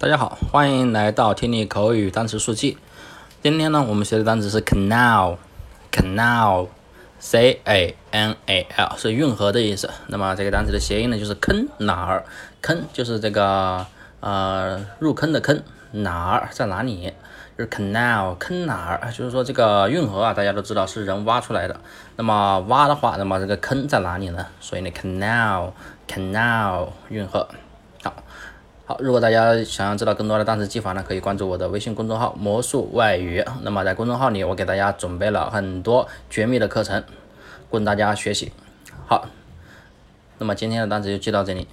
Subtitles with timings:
[0.00, 2.78] 大家好，欢迎来到听力口语单词速记。
[3.42, 9.90] 今天呢，我们学的单词是 canal，canal，c a n a l 是运河的意思。
[10.06, 12.24] 那么这个单词的谐音呢，就是坑哪儿？
[12.62, 13.86] 坑就是这个
[14.20, 17.12] 呃入坑的坑，哪儿在哪里？
[17.58, 19.12] 就是 canal，坑哪儿？
[19.12, 21.78] 就是说这个运河啊，大家都知道是人挖出来的。
[22.16, 24.46] 那么挖的话，那么这个坑在哪里呢？
[24.60, 27.46] 所以呢，canal，canal，运河。
[28.02, 28.14] 好。
[28.90, 33.40] 好，如果大家想要知道更多的单词记法呢，可以关注我的微信公众号“魔术外语”。
[33.62, 37.04] 那么在公众号里，我给大家准备了很多绝密的课程，
[37.68, 38.50] 供大家学习。
[39.06, 39.28] 好，
[40.38, 41.68] 那么今天的单词就记到这里。